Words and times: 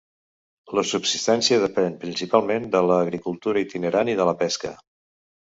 La 0.77 0.83
subsistència 0.91 1.59
depèn 1.63 1.99
principalment 2.05 2.65
de 2.77 2.83
l'agricultura 2.87 3.63
itinerant 3.67 4.13
i 4.15 4.19
de 4.23 4.29
la 4.33 4.37
pesca. 4.43 4.75